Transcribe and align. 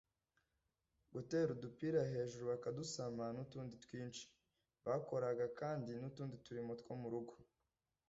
Guterera 1.13 1.51
udupira 1.55 1.99
hejuru 2.13 2.43
bakadusama 2.51 3.23
N’utundi 3.35 3.75
twinshi. 3.83 4.23
bakoraga 4.85 5.45
kandi 5.59 5.91
N’uturimo 6.01 6.73
two 6.83 6.95
mu 7.03 7.09
rugo 7.13 7.33
rwabo, 7.43 7.51